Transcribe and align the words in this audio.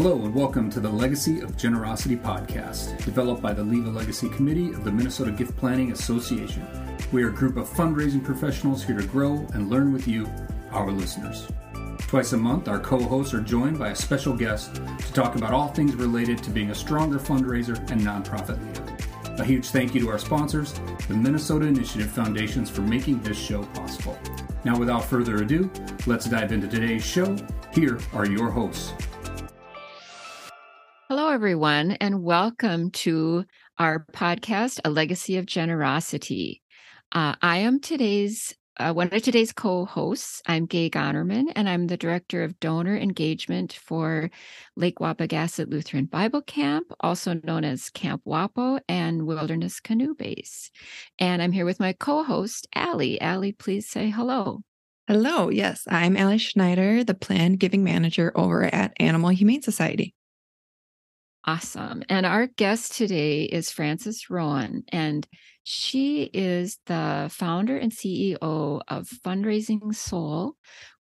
Hello, 0.00 0.14
and 0.14 0.32
welcome 0.32 0.70
to 0.70 0.78
the 0.78 0.88
Legacy 0.88 1.40
of 1.40 1.56
Generosity 1.56 2.14
podcast, 2.14 3.04
developed 3.04 3.42
by 3.42 3.52
the 3.52 3.64
Leave 3.64 3.86
a 3.86 3.90
Legacy 3.90 4.28
Committee 4.28 4.68
of 4.68 4.84
the 4.84 4.92
Minnesota 4.92 5.32
Gift 5.32 5.56
Planning 5.56 5.90
Association. 5.90 6.64
We 7.10 7.24
are 7.24 7.30
a 7.30 7.32
group 7.32 7.56
of 7.56 7.68
fundraising 7.68 8.22
professionals 8.22 8.84
here 8.84 9.00
to 9.00 9.06
grow 9.08 9.44
and 9.54 9.68
learn 9.68 9.92
with 9.92 10.06
you, 10.06 10.30
our 10.70 10.92
listeners. 10.92 11.48
Twice 11.98 12.32
a 12.32 12.36
month, 12.36 12.68
our 12.68 12.78
co 12.78 13.00
hosts 13.00 13.34
are 13.34 13.40
joined 13.40 13.76
by 13.76 13.88
a 13.88 13.96
special 13.96 14.36
guest 14.36 14.76
to 14.76 15.12
talk 15.14 15.34
about 15.34 15.52
all 15.52 15.66
things 15.66 15.96
related 15.96 16.44
to 16.44 16.50
being 16.50 16.70
a 16.70 16.76
stronger 16.76 17.18
fundraiser 17.18 17.76
and 17.90 18.00
nonprofit 18.00 18.64
leader. 18.64 19.42
A 19.42 19.44
huge 19.44 19.70
thank 19.70 19.96
you 19.96 20.00
to 20.02 20.10
our 20.10 20.18
sponsors, 20.20 20.74
the 21.08 21.14
Minnesota 21.14 21.66
Initiative 21.66 22.12
Foundations, 22.12 22.70
for 22.70 22.82
making 22.82 23.20
this 23.22 23.36
show 23.36 23.64
possible. 23.74 24.16
Now, 24.64 24.78
without 24.78 25.04
further 25.04 25.42
ado, 25.42 25.68
let's 26.06 26.26
dive 26.26 26.52
into 26.52 26.68
today's 26.68 27.04
show. 27.04 27.36
Here 27.74 27.98
are 28.12 28.26
your 28.26 28.52
hosts. 28.52 28.92
Hello, 31.28 31.34
everyone, 31.34 31.90
and 32.00 32.22
welcome 32.22 32.90
to 32.90 33.44
our 33.76 34.06
podcast, 34.14 34.80
A 34.86 34.88
Legacy 34.88 35.36
of 35.36 35.44
Generosity. 35.44 36.62
Uh, 37.12 37.34
I 37.42 37.58
am 37.58 37.80
today's 37.80 38.54
uh, 38.78 38.94
one 38.94 39.12
of 39.12 39.22
today's 39.22 39.52
co-hosts. 39.52 40.40
I'm 40.46 40.64
Gay 40.64 40.88
Gonerman, 40.88 41.52
and 41.54 41.68
I'm 41.68 41.86
the 41.86 41.98
director 41.98 42.44
of 42.44 42.58
donor 42.60 42.96
engagement 42.96 43.74
for 43.74 44.30
Lake 44.74 45.00
Wapogasset 45.00 45.70
Lutheran 45.70 46.06
Bible 46.06 46.40
Camp, 46.40 46.86
also 47.00 47.34
known 47.44 47.62
as 47.62 47.90
Camp 47.90 48.22
Wapo 48.26 48.80
and 48.88 49.26
Wilderness 49.26 49.80
Canoe 49.80 50.14
Base. 50.14 50.70
And 51.18 51.42
I'm 51.42 51.52
here 51.52 51.66
with 51.66 51.78
my 51.78 51.92
co-host, 51.92 52.66
Allie. 52.74 53.20
Allie, 53.20 53.52
please 53.52 53.86
say 53.86 54.08
hello. 54.08 54.62
Hello. 55.06 55.50
Yes, 55.50 55.84
I'm 55.90 56.16
Allie 56.16 56.38
Schneider, 56.38 57.04
the 57.04 57.12
planned 57.12 57.60
giving 57.60 57.84
manager 57.84 58.32
over 58.34 58.64
at 58.64 58.94
Animal 58.98 59.28
Humane 59.28 59.60
Society. 59.60 60.14
Awesome. 61.44 62.02
And 62.08 62.26
our 62.26 62.46
guest 62.46 62.96
today 62.96 63.44
is 63.44 63.70
Frances 63.70 64.26
Roen, 64.28 64.82
and 64.88 65.26
she 65.62 66.24
is 66.24 66.78
the 66.86 67.28
founder 67.32 67.76
and 67.76 67.92
CEO 67.92 68.80
of 68.86 69.08
Fundraising 69.24 69.94
Sol, 69.94 70.54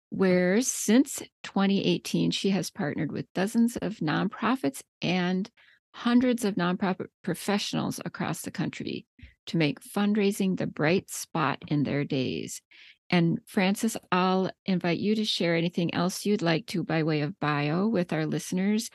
where 0.09 0.61
since 0.63 1.23
2018, 1.43 2.31
she 2.31 2.51
has 2.51 2.71
partnered 2.71 3.13
with 3.13 3.33
dozens 3.35 3.77
of 3.77 3.97
nonprofits 3.97 4.83
and 5.03 5.51
hundreds 5.93 6.45
of 6.45 6.55
nonprofit 6.55 7.07
professionals 7.23 8.01
across 8.05 8.43
the 8.43 8.51
country 8.51 9.07
to 9.47 9.57
make 9.57 9.81
fundraising 9.81 10.57
the 10.57 10.67
bright 10.67 11.11
spot 11.11 11.59
in 11.69 11.83
their 11.83 12.05
days. 12.05 12.63
And 13.11 13.41
Frances, 13.47 13.97
I'll 14.13 14.51
invite 14.65 15.01
you 15.01 15.17
to 15.17 15.25
share 15.25 15.57
anything 15.57 15.93
else 15.93 16.25
you'd 16.25 16.43
like 16.43 16.67
to 16.67 16.85
by 16.85 17.03
way 17.03 17.23
of 17.23 17.39
bio 17.41 17.89
with 17.89 18.13
our 18.13 18.25
listeners. 18.25 18.89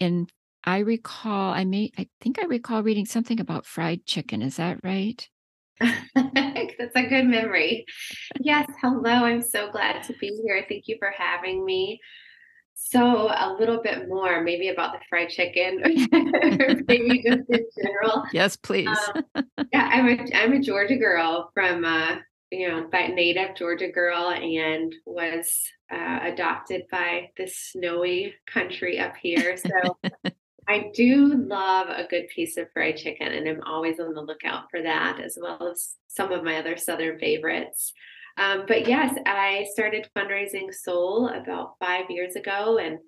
And 0.00 0.32
I 0.64 0.78
recall, 0.78 1.52
I 1.52 1.64
may, 1.64 1.90
I 1.96 2.08
think 2.20 2.38
I 2.38 2.46
recall 2.46 2.82
reading 2.82 3.06
something 3.06 3.40
about 3.40 3.66
fried 3.66 4.04
chicken. 4.06 4.42
Is 4.42 4.56
that 4.56 4.78
right? 4.82 5.26
That's 5.80 6.96
a 6.96 7.06
good 7.06 7.26
memory. 7.26 7.84
Yes. 8.40 8.68
Hello. 8.80 9.10
I'm 9.10 9.42
so 9.42 9.70
glad 9.70 10.02
to 10.04 10.14
be 10.14 10.28
here. 10.44 10.64
Thank 10.68 10.88
you 10.88 10.96
for 10.98 11.12
having 11.16 11.64
me. 11.64 12.00
So, 12.80 13.28
a 13.28 13.56
little 13.58 13.82
bit 13.82 14.08
more, 14.08 14.40
maybe 14.40 14.68
about 14.68 14.92
the 14.92 15.00
fried 15.10 15.30
chicken, 15.30 15.80
maybe 16.88 17.22
just 17.22 17.50
in 17.50 17.66
general. 17.82 18.22
Yes, 18.32 18.56
please. 18.56 18.96
Um, 19.34 19.44
yeah, 19.72 19.90
I'm 19.92 20.08
a 20.08 20.36
I'm 20.36 20.52
a 20.52 20.60
Georgia 20.60 20.96
girl 20.96 21.50
from 21.54 21.84
uh, 21.84 22.16
you 22.50 22.68
know, 22.68 22.88
by 22.90 23.08
native 23.08 23.56
Georgia 23.56 23.88
girl, 23.88 24.30
and 24.30 24.94
was 25.04 25.50
uh, 25.92 26.20
adopted 26.22 26.84
by 26.90 27.30
this 27.36 27.58
snowy 27.58 28.34
country 28.46 28.98
up 28.98 29.16
here. 29.20 29.56
So 29.56 29.98
I 30.68 30.90
do 30.94 31.34
love 31.34 31.88
a 31.88 32.06
good 32.06 32.28
piece 32.28 32.58
of 32.58 32.70
fried 32.72 32.98
chicken, 32.98 33.28
and 33.28 33.48
I'm 33.48 33.62
always 33.62 33.98
on 33.98 34.12
the 34.12 34.20
lookout 34.20 34.70
for 34.70 34.82
that, 34.82 35.18
as 35.18 35.38
well 35.40 35.70
as 35.70 35.94
some 36.08 36.30
of 36.30 36.44
my 36.44 36.58
other 36.58 36.76
Southern 36.76 37.18
favorites. 37.18 37.92
Um, 38.36 38.64
but 38.68 38.86
yes, 38.86 39.18
I 39.26 39.66
started 39.72 40.08
fundraising 40.16 40.72
Sol 40.72 41.28
about 41.28 41.76
five 41.80 42.10
years 42.10 42.36
ago, 42.36 42.78
and 42.78 42.98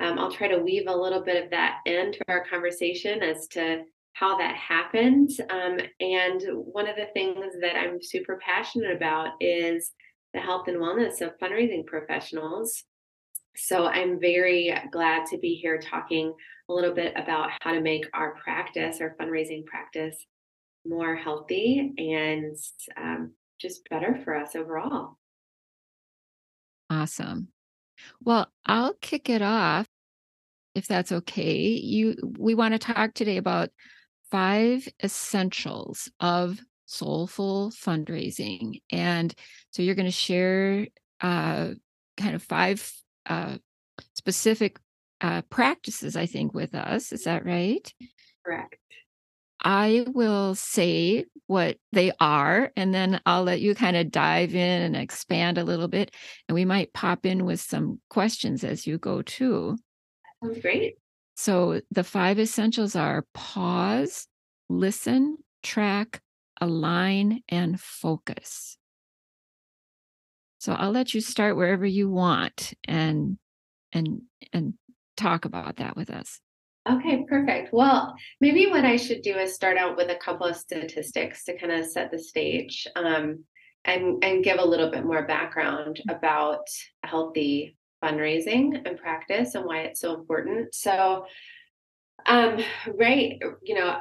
um, 0.00 0.18
I'll 0.18 0.32
try 0.32 0.48
to 0.48 0.58
weave 0.58 0.88
a 0.88 0.96
little 0.96 1.22
bit 1.22 1.42
of 1.42 1.50
that 1.50 1.78
into 1.86 2.18
our 2.28 2.44
conversation 2.44 3.22
as 3.22 3.46
to 3.48 3.84
how 4.14 4.36
that 4.38 4.56
happened. 4.56 5.30
Um, 5.50 5.78
and 6.00 6.42
one 6.52 6.88
of 6.88 6.96
the 6.96 7.08
things 7.14 7.54
that 7.60 7.76
I'm 7.76 8.02
super 8.02 8.40
passionate 8.44 8.94
about 8.94 9.30
is 9.40 9.92
the 10.32 10.40
health 10.40 10.66
and 10.66 10.78
wellness 10.78 11.20
of 11.20 11.38
fundraising 11.38 11.86
professionals. 11.86 12.82
So 13.56 13.86
I'm 13.86 14.20
very 14.20 14.74
glad 14.90 15.26
to 15.26 15.38
be 15.38 15.54
here 15.54 15.78
talking 15.78 16.34
a 16.68 16.72
little 16.72 16.94
bit 16.94 17.12
about 17.16 17.50
how 17.60 17.72
to 17.72 17.80
make 17.80 18.06
our 18.12 18.34
practice, 18.36 19.00
our 19.00 19.14
fundraising 19.20 19.64
practice, 19.64 20.16
more 20.86 21.14
healthy 21.14 21.92
and 21.96 22.56
um, 22.96 23.32
just 23.60 23.88
better 23.88 24.20
for 24.24 24.36
us 24.36 24.54
overall. 24.54 25.16
Awesome. 26.90 27.48
Well, 28.22 28.50
I'll 28.66 28.94
kick 28.94 29.30
it 29.30 29.42
off 29.42 29.86
if 30.74 30.86
that's 30.86 31.12
okay. 31.12 31.68
You 31.68 32.16
we 32.38 32.54
want 32.54 32.72
to 32.72 32.78
talk 32.78 33.14
today 33.14 33.36
about 33.36 33.70
five 34.30 34.88
essentials 35.02 36.10
of 36.20 36.60
soulful 36.86 37.70
fundraising. 37.70 38.82
And 38.90 39.34
so 39.70 39.82
you're 39.82 39.94
going 39.94 40.06
to 40.06 40.12
share 40.12 40.88
uh, 41.20 41.70
kind 42.16 42.34
of 42.34 42.42
five 42.42 42.92
uh, 43.26 43.56
specific 44.14 44.78
uh, 45.20 45.42
practices, 45.42 46.16
I 46.16 46.26
think, 46.26 46.54
with 46.54 46.74
us. 46.74 47.12
Is 47.12 47.24
that 47.24 47.44
right? 47.44 47.92
Correct. 48.44 48.76
I 49.62 50.04
will 50.08 50.54
say 50.54 51.24
what 51.46 51.78
they 51.92 52.12
are, 52.20 52.70
and 52.76 52.92
then 52.92 53.20
I'll 53.24 53.44
let 53.44 53.60
you 53.60 53.74
kind 53.74 53.96
of 53.96 54.10
dive 54.10 54.54
in 54.54 54.82
and 54.82 54.96
expand 54.96 55.56
a 55.56 55.64
little 55.64 55.88
bit. 55.88 56.14
And 56.48 56.54
we 56.54 56.66
might 56.66 56.92
pop 56.92 57.24
in 57.24 57.46
with 57.46 57.60
some 57.60 58.00
questions 58.10 58.62
as 58.62 58.86
you 58.86 58.98
go 58.98 59.22
too. 59.22 59.78
Sounds 60.42 60.58
great. 60.60 60.96
So 61.36 61.80
the 61.90 62.04
five 62.04 62.38
essentials 62.38 62.94
are 62.94 63.24
pause, 63.32 64.26
listen, 64.68 65.38
track, 65.62 66.20
align, 66.60 67.42
and 67.48 67.80
focus. 67.80 68.76
So 70.64 70.72
I'll 70.72 70.92
let 70.92 71.12
you 71.12 71.20
start 71.20 71.58
wherever 71.58 71.84
you 71.84 72.08
want 72.08 72.72
and 72.88 73.36
and 73.92 74.22
and 74.50 74.72
talk 75.14 75.44
about 75.44 75.76
that 75.76 75.94
with 75.94 76.08
us. 76.08 76.40
Okay, 76.88 77.26
perfect. 77.28 77.74
Well, 77.74 78.14
maybe 78.40 78.68
what 78.68 78.86
I 78.86 78.96
should 78.96 79.20
do 79.20 79.36
is 79.36 79.54
start 79.54 79.76
out 79.76 79.98
with 79.98 80.10
a 80.10 80.16
couple 80.16 80.46
of 80.46 80.56
statistics 80.56 81.44
to 81.44 81.58
kind 81.58 81.70
of 81.70 81.84
set 81.84 82.10
the 82.10 82.18
stage 82.18 82.86
um, 82.96 83.44
and, 83.84 84.24
and 84.24 84.42
give 84.42 84.58
a 84.58 84.64
little 84.64 84.90
bit 84.90 85.04
more 85.04 85.26
background 85.26 86.00
about 86.08 86.66
healthy 87.02 87.76
fundraising 88.02 88.86
and 88.86 88.98
practice 88.98 89.54
and 89.54 89.66
why 89.66 89.80
it's 89.80 90.00
so 90.00 90.14
important. 90.14 90.74
So, 90.74 91.26
um, 92.24 92.58
right, 92.98 93.38
you 93.62 93.74
know, 93.74 93.98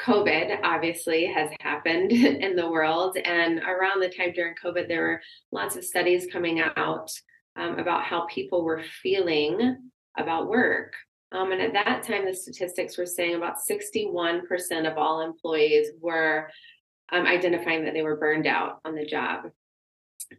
COVID 0.00 0.60
obviously 0.62 1.26
has 1.26 1.50
happened 1.60 2.12
in 2.12 2.56
the 2.56 2.70
world. 2.70 3.16
And 3.16 3.60
around 3.60 4.00
the 4.00 4.08
time 4.08 4.32
during 4.32 4.54
COVID, 4.62 4.88
there 4.88 5.02
were 5.02 5.22
lots 5.52 5.76
of 5.76 5.84
studies 5.84 6.26
coming 6.32 6.60
out 6.60 7.10
um, 7.56 7.78
about 7.78 8.04
how 8.04 8.26
people 8.26 8.64
were 8.64 8.82
feeling 9.02 9.90
about 10.18 10.48
work. 10.48 10.94
Um, 11.32 11.52
and 11.52 11.60
at 11.60 11.72
that 11.72 12.02
time, 12.02 12.24
the 12.24 12.34
statistics 12.34 12.96
were 12.96 13.06
saying 13.06 13.34
about 13.34 13.56
61% 13.68 14.42
of 14.90 14.96
all 14.96 15.22
employees 15.22 15.88
were 16.00 16.50
um, 17.12 17.26
identifying 17.26 17.84
that 17.84 17.94
they 17.94 18.02
were 18.02 18.16
burned 18.16 18.46
out 18.46 18.80
on 18.84 18.94
the 18.94 19.04
job. 19.04 19.50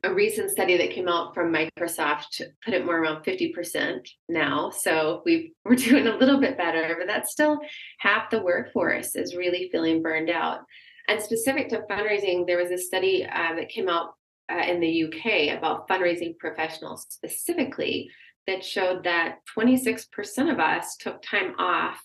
A 0.03 0.13
recent 0.13 0.51
study 0.51 0.77
that 0.77 0.91
came 0.91 1.07
out 1.07 1.33
from 1.33 1.53
Microsoft 1.53 2.41
put 2.63 2.73
it 2.73 2.85
more 2.85 2.99
around 2.99 3.23
50% 3.23 4.07
now. 4.27 4.69
So 4.69 5.21
we 5.25 5.53
we're 5.63 5.75
doing 5.89 6.07
a 6.07 6.17
little 6.17 6.39
bit 6.39 6.57
better, 6.57 6.95
but 6.97 7.07
that's 7.07 7.31
still 7.31 7.59
half 7.99 8.29
the 8.29 8.41
workforce 8.41 9.15
is 9.15 9.35
really 9.35 9.69
feeling 9.71 10.01
burned 10.01 10.29
out. 10.29 10.59
And 11.07 11.21
specific 11.21 11.69
to 11.69 11.83
fundraising, 11.89 12.45
there 12.45 12.61
was 12.61 12.71
a 12.71 12.77
study 12.77 13.25
uh, 13.25 13.55
that 13.55 13.69
came 13.69 13.87
out 13.87 14.09
uh, 14.51 14.63
in 14.67 14.79
the 14.79 15.05
UK 15.05 15.57
about 15.57 15.87
fundraising 15.87 16.37
professionals 16.37 17.05
specifically 17.09 18.09
that 18.45 18.63
showed 18.63 19.03
that 19.03 19.39
26% 19.57 20.05
of 20.51 20.59
us 20.59 20.95
took 20.97 21.21
time 21.21 21.53
off 21.59 22.01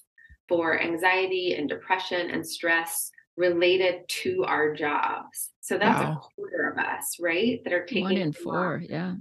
for 0.48 0.80
anxiety 0.80 1.54
and 1.54 1.68
depression 1.68 2.30
and 2.30 2.46
stress 2.46 3.11
related 3.36 4.08
to 4.08 4.44
our 4.44 4.74
jobs. 4.74 5.50
So 5.60 5.78
that's 5.78 6.02
wow. 6.02 6.12
a 6.12 6.34
quarter 6.34 6.68
of 6.68 6.78
us, 6.78 7.16
right? 7.20 7.62
That 7.64 7.72
are 7.72 7.84
taking 7.84 8.04
one 8.04 8.16
in 8.16 8.32
four, 8.32 8.76
off. 8.76 8.82
yeah. 8.82 9.14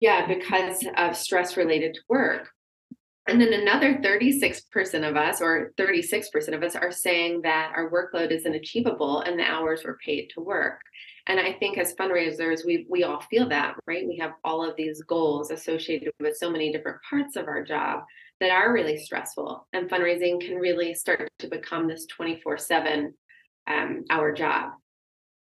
Yeah, 0.00 0.26
because 0.26 0.84
of 0.96 1.14
stress 1.16 1.56
related 1.56 1.94
to 1.94 2.00
work. 2.08 2.48
And 3.28 3.40
then 3.40 3.52
another 3.52 3.94
36% 3.96 5.08
of 5.08 5.16
us, 5.16 5.40
or 5.40 5.72
36% 5.78 6.54
of 6.54 6.62
us, 6.62 6.74
are 6.74 6.90
saying 6.90 7.42
that 7.42 7.72
our 7.76 7.90
workload 7.90 8.32
isn't 8.32 8.54
achievable 8.54 9.20
and 9.20 9.38
the 9.38 9.44
hours 9.44 9.82
we're 9.84 9.98
paid 9.98 10.30
to 10.34 10.40
work. 10.40 10.80
and 11.26 11.38
I 11.38 11.52
think 11.52 11.78
as 11.78 11.94
fundraisers, 11.94 12.64
we 12.64 12.86
we 12.88 13.04
all 13.04 13.20
feel 13.20 13.48
that, 13.50 13.76
right? 13.86 14.08
We 14.08 14.16
have 14.16 14.32
all 14.42 14.68
of 14.68 14.74
these 14.74 15.02
goals 15.02 15.50
associated 15.50 16.12
with 16.18 16.36
so 16.36 16.50
many 16.50 16.72
different 16.72 16.98
parts 17.08 17.36
of 17.36 17.46
our 17.46 17.62
job 17.62 18.04
that 18.40 18.50
are 18.50 18.72
really 18.72 18.96
stressful, 18.96 19.66
and 19.74 19.88
fundraising 19.88 20.40
can 20.40 20.56
really 20.56 20.94
start 20.94 21.30
to 21.38 21.46
become 21.46 21.86
this 21.86 22.06
twenty 22.06 22.40
four 22.40 22.56
seven 22.58 23.14
um, 23.70 24.04
hour 24.10 24.32
job. 24.32 24.72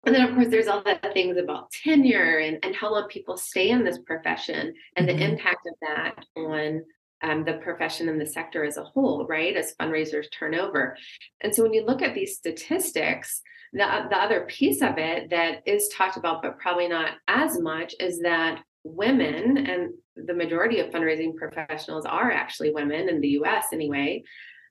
And 0.06 0.14
then, 0.14 0.28
of 0.28 0.36
course, 0.36 0.50
there's 0.50 0.68
all 0.68 0.84
the 0.84 1.00
things 1.14 1.38
about 1.38 1.72
tenure 1.72 2.38
and, 2.38 2.60
and 2.64 2.76
how 2.76 2.92
long 2.92 3.08
people 3.08 3.38
stay 3.38 3.72
in 3.72 3.84
this 3.84 3.98
profession 4.06 4.74
and 4.96 5.08
mm-hmm. 5.08 5.18
the 5.18 5.24
impact 5.24 5.68
of 5.68 5.74
that 5.82 6.26
on 6.38 6.84
um, 7.24 7.44
the 7.44 7.54
profession 7.54 8.08
and 8.08 8.22
the 8.22 8.26
sector 8.26 8.64
as 8.64 8.78
a 8.78 8.84
whole, 8.84 9.26
right? 9.26 9.56
As 9.56 9.74
fundraisers 9.82 10.26
turn 10.32 10.54
over. 10.54 10.96
And 11.42 11.56
so 11.56 11.64
when 11.64 11.74
you 11.74 11.86
look 11.86 12.04
at 12.04 12.14
these 12.14 12.38
statistics, 12.38 13.42
the, 13.74 13.86
the 14.10 14.18
other 14.18 14.42
piece 14.42 14.84
of 14.84 14.98
it 15.00 15.32
that 15.32 15.64
is 15.66 15.90
talked 15.90 16.18
about, 16.18 16.44
but 16.44 16.60
probably 16.60 16.88
not 16.88 17.12
as 17.28 17.60
much, 17.60 17.96
is 18.00 18.20
that 18.20 18.62
women, 18.84 19.58
and 19.58 19.94
the 20.16 20.36
majority 20.36 20.80
of 20.80 20.92
fundraising 20.92 21.36
professionals 21.36 22.06
are 22.06 22.32
actually 22.32 22.72
women 22.72 23.10
in 23.10 23.22
the 23.22 23.30
US 23.30 23.66
anyway, 23.74 24.24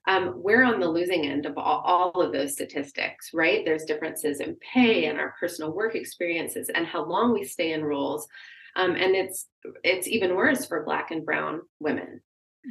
um, 0.07 0.33
we're 0.35 0.63
on 0.63 0.79
the 0.79 0.87
losing 0.87 1.25
end 1.25 1.45
of 1.45 1.57
all, 1.57 1.81
all, 1.81 2.21
of 2.21 2.31
those 2.31 2.53
statistics, 2.53 3.31
right? 3.33 3.65
There's 3.65 3.85
differences 3.85 4.39
in 4.39 4.55
pay 4.57 5.05
and 5.05 5.19
our 5.19 5.35
personal 5.39 5.73
work 5.73 5.95
experiences 5.95 6.69
and 6.69 6.85
how 6.85 7.05
long 7.05 7.33
we 7.33 7.43
stay 7.43 7.73
in 7.73 7.83
roles. 7.83 8.27
Um, 8.75 8.91
and 8.91 9.15
it's 9.15 9.47
it's 9.83 10.07
even 10.07 10.35
worse 10.35 10.65
for 10.65 10.83
black 10.83 11.11
and 11.11 11.25
brown 11.25 11.61
women. 11.79 12.21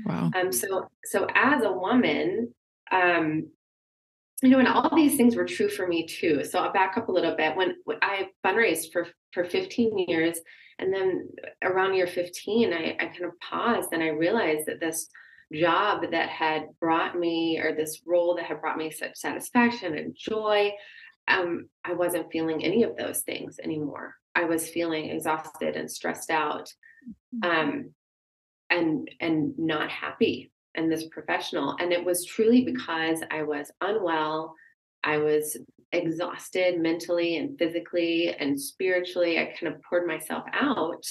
Wow. 0.04 0.30
Um, 0.34 0.52
so 0.52 0.88
so 1.04 1.26
as 1.34 1.62
a 1.62 1.72
woman, 1.72 2.54
um, 2.92 3.48
you 4.42 4.50
know, 4.50 4.58
and 4.58 4.68
all 4.68 4.94
these 4.94 5.16
things 5.16 5.34
were 5.34 5.46
true 5.46 5.68
for 5.68 5.86
me 5.86 6.06
too. 6.06 6.44
So 6.44 6.58
I'll 6.58 6.72
back 6.72 6.96
up 6.98 7.08
a 7.08 7.12
little 7.12 7.34
bit. 7.34 7.56
When, 7.56 7.76
when 7.84 7.98
I 8.02 8.28
fundraised 8.44 8.92
for 8.92 9.08
for 9.32 9.44
15 9.44 9.98
years, 10.06 10.38
and 10.78 10.92
then 10.92 11.28
around 11.62 11.94
year 11.94 12.06
15, 12.06 12.72
I, 12.72 12.96
I 13.00 13.06
kind 13.06 13.24
of 13.24 13.40
paused 13.40 13.88
and 13.92 14.02
I 14.02 14.08
realized 14.08 14.66
that 14.66 14.80
this 14.80 15.08
job 15.52 16.10
that 16.10 16.28
had 16.28 16.64
brought 16.80 17.18
me, 17.18 17.58
or 17.58 17.74
this 17.74 18.00
role 18.06 18.36
that 18.36 18.46
had 18.46 18.60
brought 18.60 18.76
me 18.76 18.90
such 18.90 19.16
satisfaction 19.16 19.96
and 19.96 20.16
joy, 20.16 20.72
um, 21.28 21.68
I 21.84 21.94
wasn't 21.94 22.30
feeling 22.30 22.64
any 22.64 22.82
of 22.82 22.96
those 22.96 23.20
things 23.22 23.58
anymore. 23.62 24.14
I 24.34 24.44
was 24.44 24.68
feeling 24.68 25.10
exhausted 25.10 25.76
and 25.76 25.90
stressed 25.90 26.30
out, 26.30 26.68
mm-hmm. 27.34 27.50
um, 27.50 27.94
and 28.70 29.08
and 29.20 29.54
not 29.58 29.90
happy 29.90 30.50
and 30.74 30.90
this 30.90 31.06
professional. 31.08 31.76
And 31.78 31.92
it 31.92 32.04
was 32.04 32.24
truly 32.24 32.64
because 32.64 33.20
I 33.30 33.42
was 33.42 33.70
unwell. 33.80 34.54
I 35.02 35.18
was 35.18 35.56
exhausted 35.92 36.80
mentally 36.80 37.36
and 37.36 37.56
physically 37.58 38.34
and 38.38 38.60
spiritually. 38.60 39.38
I 39.38 39.54
kind 39.58 39.72
of 39.72 39.82
poured 39.82 40.06
myself 40.06 40.44
out. 40.52 41.04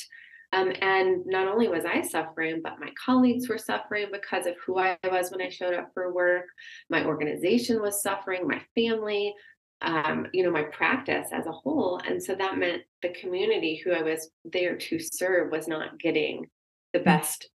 Um, 0.53 0.71
and 0.81 1.25
not 1.25 1.47
only 1.47 1.67
was 1.67 1.83
I 1.83 2.01
suffering, 2.01 2.61
but 2.63 2.79
my 2.79 2.89
colleagues 3.03 3.49
were 3.49 3.57
suffering 3.57 4.07
because 4.11 4.45
of 4.45 4.53
who 4.63 4.77
I 4.77 4.97
was 5.03 5.31
when 5.31 5.41
I 5.41 5.49
showed 5.49 5.73
up 5.73 5.89
for 5.95 6.13
work. 6.13 6.45
My 6.91 7.03
organization 7.05 7.81
was 7.81 8.03
suffering, 8.03 8.47
my 8.47 8.61
family, 8.75 9.33
um, 9.81 10.27
you 10.31 10.43
know, 10.43 10.51
my 10.51 10.63
practice 10.63 11.29
as 11.33 11.47
a 11.47 11.51
whole. 11.51 11.99
And 12.07 12.21
so 12.21 12.35
that 12.35 12.59
meant 12.59 12.83
the 13.01 13.09
community 13.09 13.81
who 13.83 13.93
I 13.93 14.03
was 14.03 14.29
there 14.45 14.77
to 14.77 14.99
serve 14.99 15.51
was 15.51 15.67
not 15.67 15.99
getting 15.99 16.45
the 16.93 16.99
mm. 16.99 17.05
best 17.05 17.49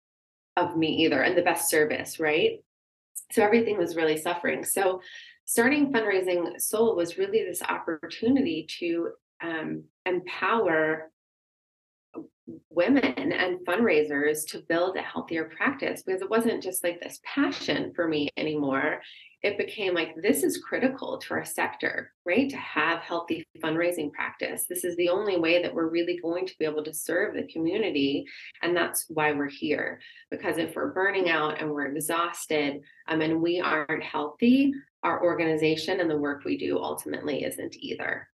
of 0.57 0.77
me 0.77 1.05
either 1.05 1.23
and 1.23 1.39
the 1.39 1.43
best 1.43 1.71
service, 1.71 2.19
right? 2.19 2.59
So 3.31 3.45
everything 3.45 3.79
was 3.79 3.95
really 3.95 4.17
suffering. 4.17 4.65
So 4.65 5.01
starting 5.45 5.93
fundraising 5.93 6.61
Sol 6.61 6.97
was 6.97 7.17
really 7.17 7.45
this 7.45 7.63
opportunity 7.63 8.67
to 8.81 9.11
um, 9.41 9.85
empower 10.05 11.13
women 12.71 13.33
and 13.33 13.59
fundraisers 13.67 14.47
to 14.49 14.63
build 14.69 14.97
a 14.97 15.03
healthier 15.03 15.45
practice 15.45 16.03
because 16.03 16.23
it 16.23 16.31
wasn't 16.31 16.63
just 16.63 16.83
like 16.83 17.01
this 17.01 17.21
passion 17.25 17.93
for 17.95 18.09
me 18.09 18.29
anymore 18.37 19.01
it 19.43 19.57
became 19.57 19.95
like 19.95 20.17
this 20.17 20.43
is 20.43 20.59
critical 20.59 21.19
to 21.19 21.35
our 21.35 21.45
sector, 21.45 22.13
right? 22.27 22.51
To 22.51 22.57
have 22.57 23.01
healthy 23.01 23.47
fundraising 23.63 24.13
practice. 24.13 24.65
This 24.69 24.83
is 24.83 24.97
the 24.97 25.11
only 25.11 25.39
way 25.39 25.63
that 25.63 25.73
we're 25.73 25.89
really 25.89 26.19
going 26.21 26.45
to 26.47 26.55
be 26.59 26.65
able 26.65 26.83
to 26.83 26.93
serve 26.93 27.35
the 27.35 27.45
community. 27.45 28.27
And 28.63 28.77
that's 28.77 29.07
why 29.09 29.33
we're 29.33 29.49
here. 29.49 30.01
Because 30.31 30.59
if 30.59 30.75
we're 30.75 30.93
burning 30.93 31.31
out 31.31 31.61
and 31.61 31.71
we're 31.71 31.87
exhausted 31.87 32.81
um, 33.07 33.21
and 33.21 33.41
we 33.41 33.61
aren't 33.61 34.03
healthy, 34.03 34.73
our 35.05 35.23
organization 35.23 36.01
and 36.01 36.11
the 36.11 36.19
work 36.19 36.43
we 36.45 36.59
do 36.59 36.79
ultimately 36.79 37.45
isn't 37.45 37.77
either. 37.77 38.29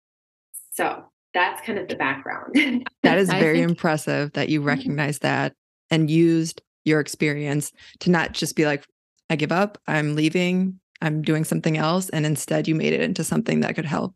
So 0.71 1.07
that's 1.35 1.65
kind 1.67 1.79
of 1.79 1.89
the 1.89 1.97
background. 1.97 2.87
that 3.03 3.19
is 3.19 3.29
very 3.31 3.59
think- 3.59 3.71
impressive 3.71 4.33
that 4.33 4.49
you 4.49 4.61
mm-hmm. 4.61 4.69
recognize 4.69 5.19
that 5.21 5.55
and 5.91 6.11
used 6.11 6.63
your 6.85 7.01
experience 7.01 7.73
to 8.01 8.11
not 8.11 8.33
just 8.33 8.57
be 8.57 8.67
like, 8.67 8.85
I 9.31 9.37
give 9.37 9.53
up, 9.53 9.79
I'm 9.87 10.15
leaving, 10.15 10.81
I'm 11.01 11.23
doing 11.23 11.45
something 11.45 11.77
else. 11.77 12.09
And 12.11 12.27
instead, 12.27 12.69
you 12.69 12.75
made 12.75 12.93
it 12.93 13.01
into 13.01 13.25
something 13.25 13.61
that 13.61 13.75
could 13.75 13.85
help 13.85 14.15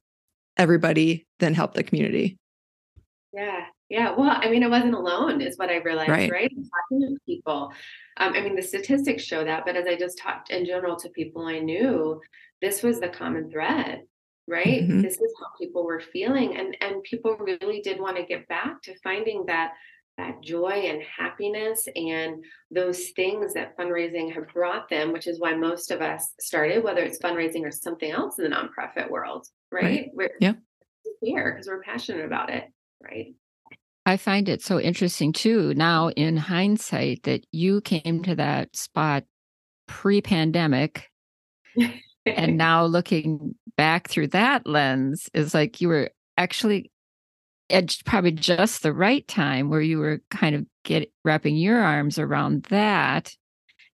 everybody, 0.57 1.27
then 1.39 1.55
help 1.55 1.75
the 1.75 1.83
community. 1.83 2.39
Yeah. 3.33 3.67
Yeah. 3.89 4.15
Well, 4.17 4.31
I 4.31 4.51
mean, 4.51 4.65
I 4.65 4.69
wasn't 4.69 4.95
alone, 4.95 5.41
is 5.41 5.59
what 5.59 5.71
I 5.71 5.77
realized, 5.77 6.11
right? 6.11 6.31
right? 6.31 6.51
Talking 6.51 7.15
to 7.15 7.17
people. 7.25 7.73
Um, 8.17 8.33
I 8.33 8.41
mean, 8.41 8.57
the 8.57 8.63
statistics 8.63 9.23
show 9.23 9.45
that, 9.45 9.65
but 9.65 9.77
as 9.77 9.87
I 9.87 9.95
just 9.95 10.19
talked 10.19 10.51
in 10.51 10.67
general 10.67 10.97
to 10.97 11.09
people 11.11 11.47
I 11.47 11.61
knew, 11.61 12.21
this 12.61 12.83
was 12.83 12.99
the 12.99 13.09
common 13.09 13.51
thread 13.51 14.03
right 14.49 14.83
mm-hmm. 14.83 15.01
this 15.01 15.15
is 15.15 15.33
how 15.41 15.47
people 15.59 15.85
were 15.85 16.01
feeling 16.01 16.57
and 16.57 16.77
and 16.81 17.03
people 17.03 17.37
really 17.39 17.81
did 17.81 18.01
want 18.01 18.17
to 18.17 18.25
get 18.25 18.47
back 18.49 18.81
to 18.83 18.95
finding 19.03 19.45
that 19.47 19.73
that 20.19 20.43
joy 20.43 20.71
and 20.71 21.03
happiness 21.03 21.87
and 21.95 22.43
those 22.71 23.11
things 23.11 23.53
that 23.55 23.77
fundraising 23.77 24.33
have 24.33 24.49
brought 24.49 24.89
them, 24.89 25.13
which 25.13 25.27
is 25.27 25.39
why 25.39 25.55
most 25.55 25.91
of 25.91 26.01
us 26.01 26.33
started, 26.41 26.83
whether 26.83 27.03
it's 27.03 27.19
fundraising 27.19 27.65
or 27.65 27.71
something 27.71 28.11
else 28.11 28.39
in 28.39 28.45
the 28.45 28.57
nonprofit 28.57 29.11
world, 29.11 29.47
right? 29.71 29.83
right. 29.83 30.11
We're 30.15 30.31
yeah. 30.41 30.55
here 31.21 31.53
because 31.53 31.69
we're 31.69 31.83
passionate 31.83 32.25
about 32.25 32.51
it, 32.51 32.65
right? 33.03 33.35
I 34.07 34.17
find 34.17 34.49
it 34.49 34.63
so 34.63 34.81
interesting 34.81 35.33
too, 35.33 35.75
now 35.75 36.11
in 36.11 36.37
hindsight, 36.37 37.25
that 37.25 37.45
you 37.51 37.81
came 37.81 38.23
to 38.23 38.37
that 38.37 38.75
spot 38.77 39.25
pre 39.87 40.23
pandemic. 40.23 41.11
and 42.27 42.57
now 42.57 42.85
looking 42.85 43.55
back 43.77 44.09
through 44.09 44.29
that 44.29 44.67
lens 44.67 45.29
is 45.35 45.55
like 45.55 45.81
you 45.81 45.89
were 45.89 46.11
actually 46.37 46.91
at 47.71 47.97
probably 48.05 48.33
just 48.33 48.83
the 48.83 48.93
right 48.93 49.27
time 49.27 49.69
where 49.69 49.81
you 49.81 49.99
were 49.99 50.21
kind 50.31 50.55
of 50.55 50.65
get 50.85 51.11
wrapping 51.25 51.57
your 51.57 51.81
arms 51.81 52.19
around 52.19 52.63
that 52.65 53.35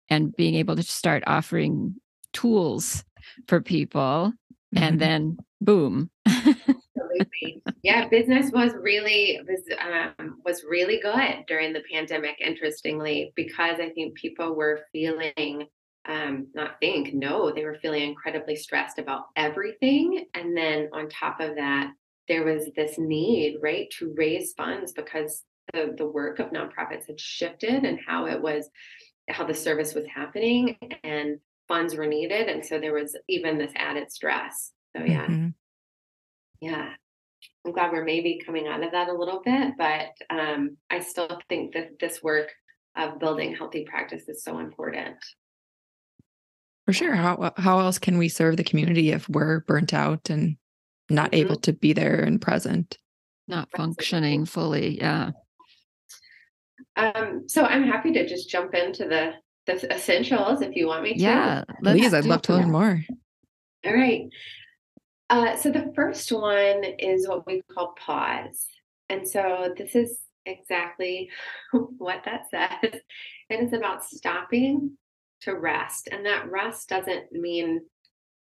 and 0.09 0.35
being 0.37 0.56
able 0.56 0.77
to 0.77 0.82
start 0.82 1.23
offering 1.27 1.94
tools 2.32 3.05
for 3.46 3.60
people 3.60 4.32
mm-hmm. 4.75 4.82
and 4.82 5.01
then 5.01 5.37
boom 5.60 6.10
Absolutely. 6.27 7.63
yeah 7.82 8.08
business 8.08 8.51
was 8.53 8.72
really 8.81 9.41
was 9.46 9.63
um, 9.81 10.39
was 10.44 10.65
really 10.69 11.01
good 11.01 11.44
during 11.46 11.72
the 11.72 11.82
pandemic 11.93 12.37
interestingly 12.41 13.32
because 13.37 13.79
i 13.79 13.91
think 13.91 14.15
people 14.15 14.55
were 14.55 14.81
feeling 14.93 15.67
um, 16.08 16.48
not 16.54 16.80
think 16.80 17.12
no 17.12 17.52
they 17.52 17.64
were 17.64 17.78
feeling 17.82 18.02
incredibly 18.02 18.56
stressed 18.56 18.98
about 18.98 19.26
everything 19.36 20.24
and 20.34 20.56
then 20.56 20.88
on 20.92 21.08
top 21.08 21.40
of 21.40 21.56
that 21.56 21.92
there 22.30 22.44
was 22.44 22.70
this 22.76 22.96
need, 22.96 23.58
right, 23.60 23.90
to 23.98 24.14
raise 24.16 24.52
funds 24.52 24.92
because 24.92 25.42
the, 25.74 25.94
the 25.98 26.06
work 26.06 26.38
of 26.38 26.52
nonprofits 26.52 27.08
had 27.08 27.19
shifted 27.19 27.84
and 27.84 27.98
how 28.06 28.26
it 28.26 28.40
was, 28.40 28.70
how 29.28 29.44
the 29.44 29.52
service 29.52 29.94
was 29.94 30.06
happening 30.06 30.76
and 31.02 31.40
funds 31.66 31.96
were 31.96 32.06
needed. 32.06 32.48
And 32.48 32.64
so 32.64 32.78
there 32.78 32.94
was 32.94 33.16
even 33.28 33.58
this 33.58 33.72
added 33.74 34.12
stress. 34.12 34.70
So, 34.96 35.02
yeah. 35.02 35.26
Mm-hmm. 35.26 35.48
Yeah. 36.60 36.90
I'm 37.66 37.72
glad 37.72 37.90
we're 37.90 38.04
maybe 38.04 38.40
coming 38.46 38.69
out 38.69 38.84
of 38.84 38.92
that 38.92 39.08
a 39.08 39.12
little 39.12 39.42
bit, 39.44 39.72
but 39.76 40.10
um, 40.30 40.76
I 40.88 41.00
still 41.00 41.40
think 41.48 41.74
that 41.74 41.98
this 41.98 42.22
work 42.22 42.48
of 42.96 43.19
building 43.19 43.56
healthy 43.56 43.84
practice 43.84 44.28
is 44.28 44.44
so 44.44 44.60
important. 44.60 45.16
For 46.91 46.94
sure. 46.94 47.15
How 47.15 47.53
how 47.56 47.79
else 47.79 48.01
can 48.01 48.19
we 48.19 48.29
serve 48.29 48.56
the 48.56 48.65
community 48.65 49.13
if 49.13 49.29
we're 49.29 49.61
burnt 49.61 49.94
out 49.94 50.29
and 50.29 50.56
not 51.09 51.31
mm-hmm. 51.31 51.47
able 51.47 51.56
to 51.61 51.73
be 51.73 51.93
there 51.93 52.20
and 52.20 52.43
present? 52.43 52.99
Not 53.47 53.69
functioning 53.77 54.44
fully 54.44 54.99
yeah. 54.99 55.31
Um 56.97 57.44
so 57.47 57.63
i'm 57.63 57.85
happy 57.85 58.13
to 58.15 58.27
just 58.27 58.51
jump 58.51 58.75
into 58.75 59.05
the 59.05 59.35
the 59.67 59.94
essentials 59.94 60.63
if 60.63 60.75
you 60.75 60.89
want 60.89 61.05
me 61.05 61.15
to. 61.15 61.20
Yeah 61.20 61.63
please 61.81 62.13
i'd 62.13 62.25
love 62.25 62.43
to 62.43 62.55
learn 62.55 62.73
more. 62.73 63.05
All 63.87 63.94
right. 63.94 64.25
Uh, 65.29 65.55
so 65.55 65.70
the 65.70 65.93
first 65.94 66.32
one 66.32 66.82
is 66.99 67.29
what 67.29 67.47
we 67.47 67.63
call 67.73 67.94
pause. 68.05 68.67
And 69.09 69.29
so 69.29 69.75
this 69.79 69.94
is 69.94 70.19
exactly 70.44 71.31
what 71.99 72.25
that 72.25 72.51
says. 72.51 73.01
And 73.49 73.63
it 73.63 73.67
is 73.67 73.73
about 73.75 74.05
stopping 74.05 74.97
to 75.43 75.55
rest 75.55 76.09
and 76.13 76.27
that 76.27 76.51
rest 76.51 76.89
doesn't 76.89 77.32
mean 77.32 77.81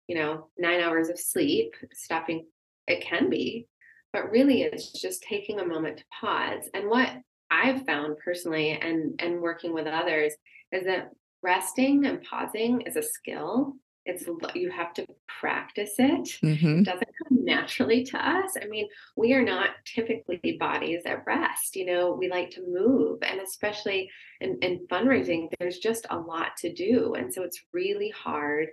you 0.07 0.15
know 0.15 0.49
nine 0.57 0.81
hours 0.81 1.09
of 1.09 1.19
sleep 1.19 1.73
stopping 1.93 2.45
it 2.87 3.01
can 3.01 3.29
be, 3.29 3.67
but 4.13 4.31
really 4.31 4.63
it's 4.63 4.91
just 4.91 5.21
taking 5.21 5.59
a 5.59 5.65
moment 5.65 5.97
to 5.97 6.03
pause. 6.19 6.63
And 6.73 6.89
what 6.89 7.09
I've 7.51 7.85
found 7.85 8.17
personally 8.23 8.71
and 8.71 9.19
and 9.21 9.41
working 9.41 9.73
with 9.73 9.87
others 9.87 10.33
is 10.71 10.85
that 10.85 11.11
resting 11.43 12.05
and 12.05 12.23
pausing 12.23 12.81
is 12.81 12.95
a 12.95 13.03
skill 13.03 13.73
it's 14.07 14.25
you 14.55 14.69
have 14.71 14.93
to 14.95 15.05
practice 15.27 15.93
it. 15.99 16.39
Mm-hmm. 16.41 16.79
it 16.79 16.83
doesn't 16.85 17.09
come 17.23 17.45
naturally 17.45 18.03
to 18.05 18.17
us. 18.17 18.55
I 18.61 18.67
mean 18.67 18.87
we 19.15 19.33
are 19.33 19.43
not 19.43 19.69
typically 19.85 20.57
bodies 20.59 21.03
at 21.05 21.25
rest 21.25 21.75
you 21.75 21.85
know 21.85 22.11
we 22.11 22.29
like 22.29 22.49
to 22.51 22.63
move 22.67 23.19
and 23.21 23.39
especially 23.39 24.09
in, 24.41 24.57
in 24.61 24.87
fundraising 24.87 25.49
there's 25.59 25.79
just 25.79 26.05
a 26.09 26.17
lot 26.17 26.57
to 26.57 26.73
do 26.73 27.13
and 27.15 27.33
so 27.33 27.43
it's 27.43 27.61
really 27.73 28.09
hard 28.09 28.69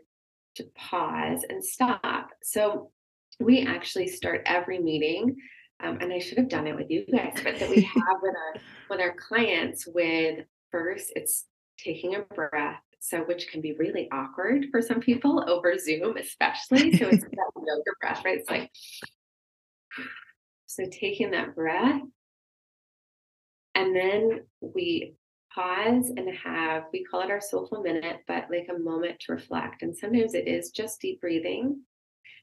to 0.56 0.64
pause 0.76 1.40
and 1.48 1.64
stop. 1.64 2.30
So 2.42 2.92
we 3.40 3.66
actually 3.66 4.06
start 4.06 4.42
every 4.46 4.78
meeting 4.78 5.36
um, 5.82 5.98
and 6.00 6.12
i 6.12 6.18
should 6.18 6.38
have 6.38 6.48
done 6.48 6.66
it 6.66 6.76
with 6.76 6.90
you 6.90 7.04
guys 7.06 7.38
but 7.42 7.58
that 7.58 7.68
we 7.70 7.80
have 7.94 8.18
with 8.22 8.34
our 8.34 8.60
with 8.90 9.00
our 9.00 9.14
clients 9.14 9.86
with 9.86 10.44
first 10.70 11.12
it's 11.16 11.46
taking 11.78 12.14
a 12.14 12.20
breath 12.20 12.82
so 13.04 13.18
which 13.18 13.48
can 13.48 13.60
be 13.60 13.74
really 13.74 14.08
awkward 14.10 14.68
for 14.70 14.80
some 14.80 14.98
people 14.98 15.44
over 15.46 15.76
Zoom, 15.76 16.16
especially. 16.16 16.96
So 16.98 17.08
it's 17.08 17.22
that 17.22 17.50
yoga 17.54 17.90
breath, 18.00 18.22
right? 18.24 18.38
It's 18.38 18.50
like 18.50 18.70
so 20.66 20.84
taking 20.90 21.32
that 21.32 21.54
breath, 21.54 22.00
and 23.74 23.94
then 23.94 24.44
we 24.62 25.16
pause 25.54 26.10
and 26.16 26.28
have 26.44 26.84
we 26.94 27.04
call 27.04 27.20
it 27.20 27.30
our 27.30 27.42
soulful 27.42 27.82
minute, 27.82 28.20
but 28.26 28.46
like 28.50 28.68
a 28.74 28.78
moment 28.78 29.20
to 29.20 29.32
reflect. 29.32 29.82
And 29.82 29.94
sometimes 29.94 30.32
it 30.32 30.48
is 30.48 30.70
just 30.70 31.00
deep 31.02 31.20
breathing, 31.20 31.82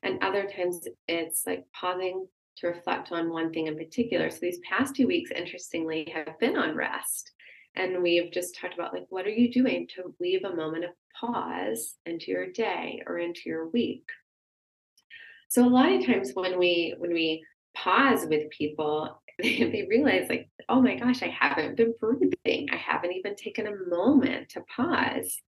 and 0.03 0.23
other 0.23 0.47
times 0.47 0.87
it's 1.07 1.41
like 1.47 1.65
pausing 1.73 2.27
to 2.57 2.67
reflect 2.67 3.11
on 3.11 3.31
one 3.31 3.51
thing 3.51 3.65
in 3.65 3.77
particular. 3.77 4.29
So 4.29 4.37
these 4.41 4.59
past 4.69 4.95
two 4.95 5.07
weeks, 5.07 5.31
interestingly, 5.31 6.13
have 6.13 6.37
been 6.39 6.55
on 6.55 6.75
rest. 6.75 7.31
And 7.75 8.01
we've 8.03 8.31
just 8.31 8.55
talked 8.55 8.73
about 8.73 8.93
like, 8.93 9.05
what 9.09 9.25
are 9.25 9.31
you 9.31 9.51
doing 9.51 9.87
to 9.95 10.13
leave 10.19 10.43
a 10.43 10.55
moment 10.55 10.85
of 10.85 10.91
pause 11.19 11.95
into 12.05 12.31
your 12.31 12.47
day 12.51 13.01
or 13.07 13.17
into 13.17 13.41
your 13.45 13.69
week? 13.69 14.05
So 15.49 15.65
a 15.65 15.69
lot 15.69 15.91
of 15.91 16.05
times 16.05 16.31
when 16.33 16.57
we 16.57 16.95
when 16.97 17.13
we 17.13 17.45
pause 17.75 18.25
with 18.25 18.49
people, 18.49 19.21
they, 19.39 19.85
realize 19.89 20.29
like, 20.29 20.49
oh 20.69 20.81
my 20.81 20.95
gosh, 20.95 21.23
I 21.23 21.27
haven't 21.27 21.77
been 21.77 21.93
breathing. 21.99 22.69
I 22.71 22.77
haven't 22.77 23.13
even 23.13 23.35
taken 23.35 23.67
a 23.67 23.89
moment 23.89 24.49
to 24.49 24.61
pause. 24.75 25.41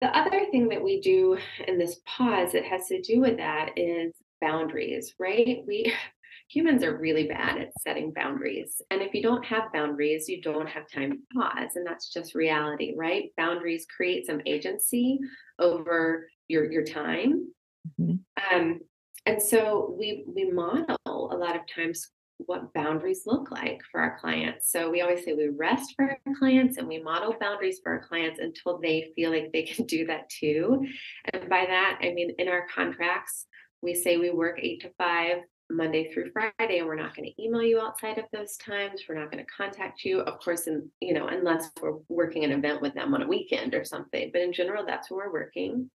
The 0.00 0.16
other 0.16 0.46
thing 0.50 0.68
that 0.68 0.82
we 0.82 1.00
do 1.00 1.38
in 1.66 1.78
this 1.78 2.00
pause 2.06 2.52
that 2.52 2.64
has 2.64 2.86
to 2.86 3.00
do 3.00 3.20
with 3.20 3.38
that 3.38 3.70
is 3.76 4.12
boundaries, 4.40 5.14
right? 5.18 5.62
We 5.66 5.92
humans 6.48 6.82
are 6.82 6.96
really 6.96 7.28
bad 7.28 7.58
at 7.58 7.72
setting 7.80 8.12
boundaries. 8.12 8.80
And 8.90 9.02
if 9.02 9.12
you 9.12 9.22
don't 9.22 9.44
have 9.44 9.72
boundaries, 9.72 10.28
you 10.28 10.40
don't 10.40 10.68
have 10.68 10.84
time 10.90 11.12
to 11.12 11.18
pause. 11.34 11.72
And 11.74 11.86
that's 11.86 12.12
just 12.12 12.34
reality, 12.34 12.94
right? 12.96 13.30
Boundaries 13.36 13.86
create 13.94 14.24
some 14.24 14.40
agency 14.46 15.18
over 15.58 16.28
your, 16.48 16.70
your 16.70 16.84
time. 16.84 17.52
Mm-hmm. 18.00 18.56
Um, 18.56 18.80
and 19.26 19.42
so 19.42 19.94
we 19.98 20.24
we 20.26 20.50
model 20.50 20.96
a 21.06 21.36
lot 21.36 21.54
of 21.54 21.62
times 21.74 22.10
what 22.46 22.72
boundaries 22.72 23.24
look 23.26 23.50
like 23.50 23.80
for 23.90 24.00
our 24.00 24.18
clients. 24.18 24.70
So 24.70 24.90
we 24.90 25.00
always 25.00 25.24
say 25.24 25.34
we 25.34 25.48
rest 25.48 25.94
for 25.96 26.04
our 26.04 26.34
clients 26.38 26.78
and 26.78 26.86
we 26.86 27.02
model 27.02 27.34
boundaries 27.38 27.80
for 27.82 27.92
our 27.92 28.06
clients 28.06 28.38
until 28.38 28.78
they 28.78 29.10
feel 29.14 29.30
like 29.30 29.50
they 29.52 29.64
can 29.64 29.84
do 29.86 30.06
that 30.06 30.28
too. 30.30 30.86
And 31.32 31.48
by 31.48 31.66
that, 31.66 31.98
I 32.00 32.12
mean 32.12 32.34
in 32.38 32.48
our 32.48 32.66
contracts, 32.74 33.46
we 33.82 33.94
say 33.94 34.16
we 34.16 34.30
work 34.30 34.58
eight 34.60 34.80
to 34.82 34.90
five 34.98 35.38
Monday 35.70 36.12
through 36.12 36.30
Friday, 36.32 36.78
and 36.78 36.86
we're 36.86 36.96
not 36.96 37.14
going 37.14 37.30
to 37.30 37.42
email 37.42 37.62
you 37.62 37.80
outside 37.80 38.18
of 38.18 38.24
those 38.32 38.56
times. 38.56 39.02
We're 39.08 39.18
not 39.18 39.30
going 39.30 39.44
to 39.44 39.50
contact 39.50 40.04
you, 40.04 40.20
of 40.20 40.40
course, 40.40 40.66
and 40.66 40.88
you 41.00 41.12
know, 41.12 41.28
unless 41.28 41.70
we're 41.80 41.98
working 42.08 42.44
an 42.44 42.52
event 42.52 42.80
with 42.80 42.94
them 42.94 43.14
on 43.14 43.22
a 43.22 43.28
weekend 43.28 43.74
or 43.74 43.84
something. 43.84 44.30
But 44.32 44.42
in 44.42 44.52
general, 44.52 44.84
that's 44.86 45.10
when 45.10 45.18
we're 45.18 45.32
working. 45.32 45.90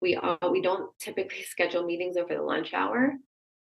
We 0.00 0.16
all, 0.16 0.38
we 0.50 0.60
don't 0.60 0.90
typically 0.98 1.42
schedule 1.48 1.84
meetings 1.84 2.16
over 2.16 2.34
the 2.34 2.42
lunch 2.42 2.74
hour. 2.74 3.14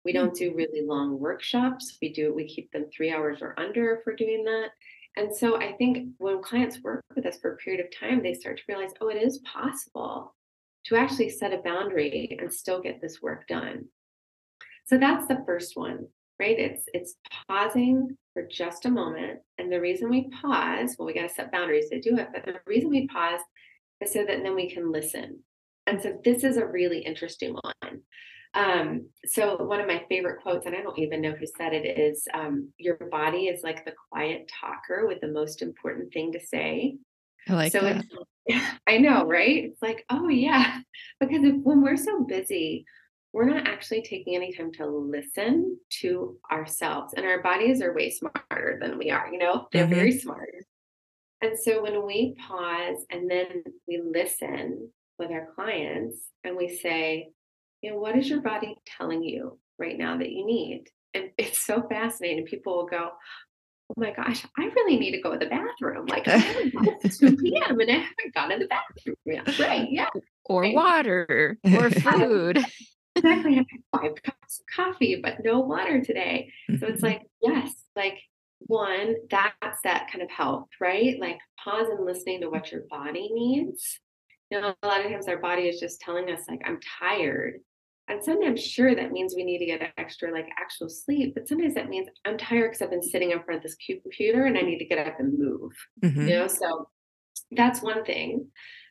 We 0.04 0.12
don't 0.12 0.34
do 0.34 0.48
mm-hmm. 0.48 0.56
really 0.56 0.86
long 0.86 1.18
workshops. 1.18 1.98
We 2.00 2.12
do 2.12 2.32
we 2.32 2.46
keep 2.46 2.70
them 2.72 2.86
three 2.94 3.12
hours 3.12 3.38
or 3.42 3.58
under 3.58 3.94
if 3.94 4.00
we're 4.06 4.16
doing 4.16 4.44
that. 4.44 4.68
And 5.16 5.34
so 5.34 5.56
I 5.56 5.72
think 5.72 6.10
when 6.18 6.40
clients 6.40 6.80
work 6.82 7.04
with 7.16 7.26
us 7.26 7.38
for 7.38 7.52
a 7.52 7.56
period 7.56 7.84
of 7.84 7.90
time, 7.98 8.22
they 8.22 8.32
start 8.32 8.58
to 8.58 8.62
realize, 8.68 8.92
oh, 9.00 9.08
it 9.08 9.20
is 9.20 9.38
possible 9.38 10.34
to 10.86 10.96
actually 10.96 11.30
set 11.30 11.52
a 11.52 11.58
boundary 11.58 12.36
and 12.40 12.52
still 12.52 12.80
get 12.80 13.00
this 13.00 13.20
work 13.22 13.46
done. 13.48 13.86
So 14.86 14.98
that's 14.98 15.26
the 15.28 15.42
first 15.46 15.76
one, 15.76 16.06
right? 16.38 16.58
It's 16.58 16.84
it's 16.92 17.14
pausing 17.46 18.16
for 18.32 18.46
just 18.50 18.86
a 18.86 18.90
moment. 18.90 19.40
And 19.58 19.70
the 19.70 19.80
reason 19.80 20.10
we 20.10 20.30
pause, 20.42 20.96
well, 20.98 21.06
we 21.06 21.14
got 21.14 21.28
to 21.28 21.34
set 21.34 21.52
boundaries 21.52 21.90
to 21.90 22.00
do 22.00 22.16
it, 22.16 22.28
but 22.32 22.44
the 22.44 22.60
reason 22.66 22.90
we 22.90 23.06
pause 23.08 23.40
is 24.00 24.12
so 24.12 24.24
that 24.24 24.42
then 24.42 24.54
we 24.54 24.70
can 24.70 24.90
listen. 24.90 25.40
And 25.86 26.00
so 26.02 26.18
this 26.24 26.44
is 26.44 26.56
a 26.56 26.66
really 26.66 27.00
interesting 27.00 27.54
one. 27.54 28.00
Um, 28.54 29.08
so 29.26 29.56
one 29.62 29.80
of 29.80 29.86
my 29.86 30.04
favorite 30.08 30.42
quotes, 30.42 30.66
and 30.66 30.74
I 30.74 30.82
don't 30.82 30.98
even 30.98 31.20
know 31.20 31.32
who 31.32 31.46
said 31.46 31.72
it, 31.72 31.98
is 31.98 32.26
um, 32.34 32.72
your 32.78 32.96
body 32.96 33.46
is 33.46 33.62
like 33.62 33.84
the 33.84 33.94
quiet 34.10 34.50
talker 34.60 35.06
with 35.06 35.20
the 35.20 35.28
most 35.28 35.62
important 35.62 36.12
thing 36.12 36.32
to 36.32 36.40
say. 36.40 36.96
I 37.48 37.54
like 37.54 37.72
so 37.72 37.80
that. 37.80 38.04
I 38.86 38.98
know, 38.98 39.24
right? 39.24 39.64
It's 39.64 39.82
like, 39.82 40.04
oh 40.10 40.28
yeah. 40.28 40.80
Because 41.20 41.44
if, 41.44 41.56
when 41.62 41.82
we're 41.82 41.98
so 41.98 42.24
busy, 42.24 42.86
we're 43.32 43.44
not 43.44 43.68
actually 43.68 44.02
taking 44.02 44.34
any 44.34 44.52
time 44.52 44.72
to 44.72 44.86
listen 44.86 45.78
to 46.00 46.38
ourselves. 46.50 47.12
And 47.14 47.26
our 47.26 47.42
bodies 47.42 47.82
are 47.82 47.94
way 47.94 48.10
smarter 48.10 48.78
than 48.80 48.98
we 48.98 49.10
are, 49.10 49.28
you 49.30 49.38
know, 49.38 49.68
they're 49.72 49.84
mm-hmm. 49.84 49.94
very 49.94 50.18
smart. 50.18 50.48
And 51.42 51.58
so 51.58 51.82
when 51.82 52.06
we 52.06 52.34
pause 52.46 53.04
and 53.10 53.30
then 53.30 53.64
we 53.86 54.02
listen 54.04 54.90
with 55.18 55.30
our 55.30 55.48
clients 55.54 56.16
and 56.44 56.56
we 56.56 56.68
say, 56.68 57.30
you 57.82 57.90
know, 57.90 57.98
what 57.98 58.16
is 58.16 58.28
your 58.28 58.40
body 58.40 58.76
telling 58.98 59.22
you 59.22 59.58
right 59.78 59.96
now 59.96 60.18
that 60.18 60.30
you 60.30 60.44
need? 60.44 60.84
And 61.14 61.30
it's 61.38 61.64
so 61.64 61.82
fascinating. 61.88 62.44
People 62.44 62.76
will 62.76 62.86
go, 62.86 63.10
oh 63.90 63.94
my 63.96 64.12
gosh, 64.12 64.44
I 64.56 64.64
really 64.64 64.98
need 64.98 65.12
to 65.12 65.20
go 65.20 65.32
to 65.32 65.38
the 65.38 65.46
bathroom. 65.46 66.06
Like 66.06 66.24
it's 66.26 67.18
2 67.18 67.36
p.m. 67.36 67.80
and 67.80 67.90
I 67.90 67.94
haven't 67.94 68.34
gone 68.34 68.50
to 68.50 68.58
the 68.58 68.68
bathroom 68.68 69.16
yet. 69.26 69.58
Right. 69.58 69.88
Yeah. 69.90 70.08
Or 70.46 70.62
right. 70.62 70.74
water 70.74 71.58
or 71.64 71.90
food 71.90 72.64
exactly. 73.16 73.52
I 73.52 73.56
had 73.56 73.66
five 74.00 74.22
cups 74.22 74.60
of 74.60 74.66
coffee, 74.74 75.20
but 75.22 75.44
no 75.44 75.60
water 75.60 76.02
today. 76.02 76.52
So 76.68 76.86
it's 76.86 77.02
mm-hmm. 77.02 77.06
like, 77.06 77.22
yes, 77.42 77.74
like 77.96 78.18
one, 78.60 79.14
that's 79.30 79.80
that 79.84 80.08
kind 80.10 80.22
of 80.22 80.30
health, 80.30 80.68
right? 80.80 81.18
Like 81.20 81.38
pause 81.62 81.86
and 81.88 82.04
listening 82.04 82.40
to 82.42 82.50
what 82.50 82.70
your 82.72 82.82
body 82.90 83.30
needs. 83.32 84.00
You 84.50 84.60
know, 84.60 84.74
a 84.82 84.86
lot 84.86 85.04
of 85.04 85.10
times 85.10 85.28
our 85.28 85.38
body 85.38 85.68
is 85.68 85.78
just 85.78 86.00
telling 86.00 86.28
us, 86.30 86.40
like, 86.48 86.62
I'm 86.64 86.80
tired. 86.98 87.60
And 88.10 88.22
sometimes, 88.22 88.60
sure, 88.60 88.94
that 88.94 89.12
means 89.12 89.34
we 89.36 89.44
need 89.44 89.58
to 89.58 89.66
get 89.66 89.92
extra, 89.96 90.32
like, 90.32 90.48
actual 90.58 90.88
sleep. 90.88 91.34
But 91.34 91.46
sometimes 91.46 91.74
that 91.74 91.88
means 91.88 92.08
I'm 92.26 92.36
tired 92.36 92.70
because 92.70 92.82
I've 92.82 92.90
been 92.90 93.02
sitting 93.02 93.30
in 93.30 93.40
front 93.42 93.58
of 93.58 93.62
this 93.62 93.76
cute 93.76 94.02
computer 94.02 94.46
and 94.46 94.58
I 94.58 94.62
need 94.62 94.78
to 94.78 94.84
get 94.84 95.06
up 95.06 95.20
and 95.20 95.38
move. 95.38 95.72
Mm-hmm. 96.02 96.26
You 96.26 96.34
know, 96.34 96.46
so 96.48 96.88
that's 97.52 97.82
one 97.82 98.04
thing 98.04 98.48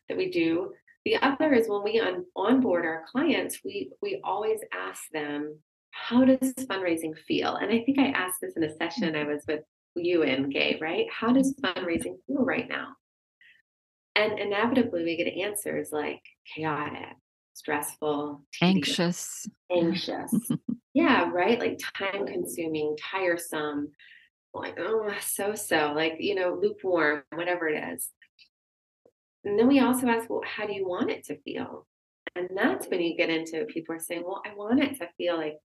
that 0.08 0.18
we 0.18 0.32
do. 0.32 0.72
The 1.04 1.18
other 1.18 1.54
is 1.54 1.68
when 1.68 1.84
we 1.84 2.00
on, 2.00 2.26
onboard 2.36 2.86
our 2.86 3.04
clients, 3.12 3.60
we 3.64 3.92
we 4.02 4.22
always 4.24 4.60
ask 4.74 5.02
them, 5.12 5.60
how 5.92 6.24
does 6.24 6.54
fundraising 6.54 7.18
feel? 7.28 7.56
And 7.56 7.72
I 7.72 7.84
think 7.84 8.00
I 8.00 8.08
asked 8.08 8.40
this 8.42 8.56
in 8.56 8.64
a 8.64 8.76
session 8.78 9.16
I 9.16 9.26
was 9.26 9.44
with 9.48 9.64
you 9.96 10.24
in, 10.24 10.50
Gay, 10.50 10.78
right? 10.82 11.08
How 11.12 11.34
does 11.34 11.56
fundraising 11.62 12.16
feel 12.26 12.44
right 12.44 12.70
now? 12.70 12.96
And 14.16 14.40
inevitably 14.40 15.04
we 15.04 15.18
get 15.18 15.28
answers 15.28 15.90
like 15.92 16.22
chaotic, 16.54 17.16
stressful, 17.54 18.44
anxious. 18.62 19.48
Anxious. 19.72 20.34
yeah, 20.94 21.30
right? 21.32 21.60
Like 21.60 21.80
time 21.98 22.26
consuming, 22.26 22.96
tiresome, 23.12 23.92
like, 24.54 24.78
oh, 24.80 25.12
so 25.22 25.56
so, 25.56 25.94
like, 25.96 26.16
you 26.20 26.36
know, 26.36 26.58
lukewarm, 26.62 27.24
whatever 27.34 27.68
it 27.68 27.84
is. 27.94 28.10
And 29.44 29.58
then 29.58 29.68
we 29.68 29.80
also 29.80 30.08
ask, 30.08 30.30
well, 30.30 30.42
how 30.46 30.66
do 30.66 30.74
you 30.74 30.88
want 30.88 31.12
it 31.12 31.24
to 31.26 31.40
feel? 31.42 31.88
And 32.36 32.50
that's 32.56 32.88
when 32.88 33.02
you 33.02 33.16
get 33.16 33.30
into 33.30 33.66
people 33.66 33.96
are 33.96 34.00
saying, 34.00 34.24
well, 34.26 34.42
I 34.46 34.54
want 34.56 34.84
it 34.84 34.98
to 35.00 35.10
feel 35.18 35.38
like 35.38 35.58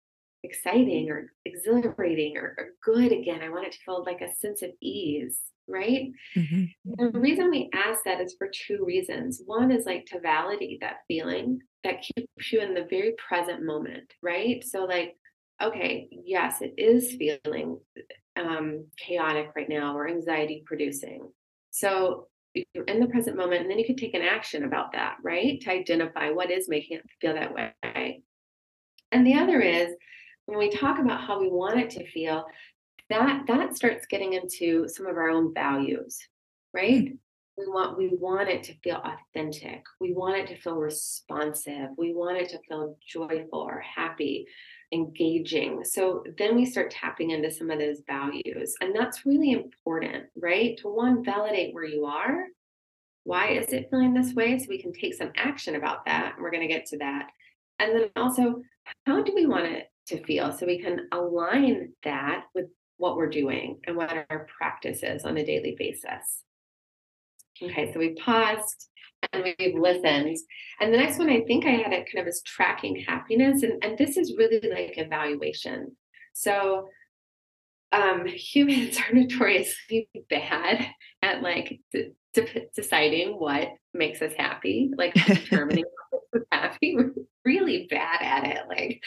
exciting 0.43 1.09
or 1.09 1.31
exhilarating 1.45 2.37
or, 2.37 2.55
or 2.57 2.67
good 2.83 3.11
again. 3.11 3.41
I 3.41 3.49
want 3.49 3.65
it 3.65 3.73
to 3.73 3.79
feel 3.85 4.03
like 4.05 4.21
a 4.21 4.33
sense 4.33 4.61
of 4.61 4.71
ease, 4.81 5.39
right? 5.67 6.11
Mm-hmm. 6.35 7.11
The 7.13 7.19
reason 7.19 7.49
we 7.49 7.69
ask 7.73 8.01
that 8.05 8.21
is 8.21 8.35
for 8.37 8.49
two 8.49 8.83
reasons. 8.85 9.41
One 9.45 9.71
is 9.71 9.85
like 9.85 10.05
to 10.07 10.19
validate 10.19 10.81
that 10.81 10.97
feeling 11.07 11.59
that 11.83 12.01
keeps 12.01 12.51
you 12.51 12.61
in 12.61 12.73
the 12.73 12.87
very 12.89 13.13
present 13.17 13.63
moment, 13.63 14.13
right? 14.21 14.63
So, 14.63 14.85
like, 14.85 15.15
okay, 15.61 16.09
yes, 16.11 16.61
it 16.61 16.73
is 16.77 17.15
feeling 17.15 17.79
um, 18.35 18.85
chaotic 18.97 19.51
right 19.55 19.69
now 19.69 19.95
or 19.95 20.07
anxiety 20.07 20.63
producing. 20.65 21.29
So 21.71 22.27
you're 22.53 22.85
in 22.85 22.99
the 22.99 23.07
present 23.07 23.35
moment 23.35 23.61
and 23.61 23.71
then 23.71 23.79
you 23.79 23.85
can 23.85 23.95
take 23.95 24.13
an 24.13 24.21
action 24.21 24.63
about 24.63 24.91
that 24.91 25.15
right 25.23 25.59
to 25.61 25.71
identify 25.71 26.29
what 26.29 26.51
is 26.51 26.69
making 26.69 26.97
it 26.97 27.03
feel 27.19 27.33
that 27.33 27.51
way 27.51 28.21
and 29.13 29.25
the 29.25 29.35
other 29.35 29.61
is 29.61 29.95
when 30.45 30.57
we 30.57 30.69
talk 30.69 30.99
about 30.99 31.21
how 31.21 31.39
we 31.39 31.49
want 31.49 31.79
it 31.79 31.91
to 31.91 32.11
feel, 32.11 32.45
that 33.09 33.43
that 33.47 33.75
starts 33.75 34.07
getting 34.07 34.33
into 34.33 34.87
some 34.89 35.05
of 35.05 35.15
our 35.15 35.29
own 35.29 35.53
values, 35.53 36.19
right? 36.73 37.13
We 37.57 37.67
want 37.67 37.97
we 37.97 38.09
want 38.19 38.49
it 38.49 38.63
to 38.63 38.77
feel 38.79 39.03
authentic. 39.03 39.83
We 39.99 40.13
want 40.13 40.37
it 40.37 40.47
to 40.47 40.57
feel 40.59 40.77
responsive. 40.77 41.89
We 41.97 42.13
want 42.13 42.37
it 42.37 42.49
to 42.49 42.59
feel 42.67 42.97
joyful 43.07 43.59
or 43.59 43.79
happy, 43.79 44.47
engaging. 44.91 45.83
So 45.83 46.23
then 46.37 46.55
we 46.55 46.65
start 46.65 46.89
tapping 46.89 47.29
into 47.29 47.51
some 47.51 47.69
of 47.69 47.79
those 47.79 48.01
values. 48.07 48.75
And 48.81 48.95
that's 48.95 49.25
really 49.25 49.51
important, 49.51 50.25
right? 50.35 50.77
To 50.77 50.87
one, 50.87 51.23
validate 51.23 51.75
where 51.75 51.85
you 51.85 52.05
are. 52.05 52.45
Why 53.23 53.49
is 53.49 53.71
it 53.71 53.87
feeling 53.89 54.13
this 54.13 54.33
way? 54.33 54.57
So 54.57 54.65
we 54.67 54.81
can 54.81 54.91
take 54.91 55.13
some 55.13 55.31
action 55.35 55.75
about 55.75 56.05
that. 56.05 56.35
We're 56.39 56.51
going 56.51 56.67
to 56.67 56.73
get 56.73 56.87
to 56.87 56.97
that. 56.97 57.27
And 57.79 57.95
then 57.95 58.09
also, 58.15 58.61
how 59.05 59.21
do 59.21 59.33
we 59.33 59.45
want 59.45 59.65
it 59.65 59.91
to 60.07 60.23
feel? 60.23 60.51
So 60.51 60.65
we 60.65 60.81
can 60.81 61.07
align 61.11 61.93
that 62.03 62.45
with 62.53 62.65
what 62.97 63.15
we're 63.15 63.29
doing 63.29 63.79
and 63.85 63.95
what 63.95 64.11
our 64.29 64.47
practice 64.57 65.03
is 65.03 65.23
on 65.23 65.37
a 65.37 65.45
daily 65.45 65.75
basis. 65.77 66.43
Okay, 67.61 67.91
so 67.93 67.99
we 67.99 68.15
paused 68.15 68.89
and 69.31 69.43
we've 69.43 69.75
listened. 69.75 70.37
And 70.81 70.93
the 70.93 70.97
next 70.97 71.17
one 71.17 71.29
I 71.29 71.41
think 71.41 71.65
I 71.65 71.71
had 71.71 71.93
it 71.93 72.07
kind 72.11 72.21
of 72.21 72.27
as 72.27 72.41
tracking 72.45 73.03
happiness. 73.07 73.63
And, 73.63 73.83
and 73.83 73.97
this 73.97 74.17
is 74.17 74.35
really 74.37 74.61
like 74.69 74.97
evaluation. 74.97 75.95
So 76.33 76.89
um, 77.91 78.25
humans 78.27 78.97
are 78.97 79.13
notoriously 79.13 80.09
bad 80.29 80.85
at 81.21 81.41
like 81.41 81.79
d- 81.91 82.11
d- 82.33 82.67
deciding 82.75 83.39
what 83.39 83.69
makes 83.93 84.21
us 84.21 84.33
happy, 84.37 84.91
like 84.97 85.13
determining 85.25 85.85
what 86.31 86.43
happy. 86.51 86.95
We're 86.95 87.13
really 87.45 87.87
bad 87.89 88.21
at 88.21 88.45
it. 88.45 88.61
Like, 88.67 89.03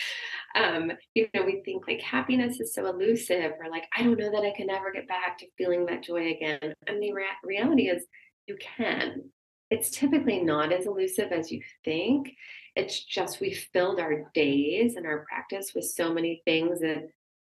um, 0.54 0.92
you 1.14 1.28
know, 1.34 1.44
we 1.44 1.62
think 1.64 1.86
like 1.86 2.00
happiness 2.00 2.60
is 2.60 2.74
so 2.74 2.86
elusive, 2.86 3.52
or 3.60 3.70
like 3.70 3.84
I 3.96 4.02
don't 4.02 4.18
know 4.18 4.30
that 4.30 4.44
I 4.44 4.52
can 4.56 4.70
ever 4.70 4.92
get 4.92 5.08
back 5.08 5.38
to 5.38 5.46
feeling 5.58 5.86
that 5.86 6.02
joy 6.02 6.32
again. 6.32 6.74
And 6.86 7.02
the 7.02 7.12
re- 7.12 7.24
reality 7.44 7.88
is, 7.88 8.04
you 8.46 8.56
can. 8.60 9.30
It's 9.70 9.90
typically 9.90 10.42
not 10.42 10.72
as 10.72 10.86
elusive 10.86 11.32
as 11.32 11.50
you 11.50 11.60
think. 11.84 12.32
It's 12.76 13.04
just 13.04 13.40
we've 13.40 13.66
filled 13.72 13.98
our 13.98 14.30
days 14.34 14.96
and 14.96 15.06
our 15.06 15.24
practice 15.28 15.72
with 15.74 15.86
so 15.86 16.12
many 16.12 16.42
things 16.44 16.80
that 16.80 17.08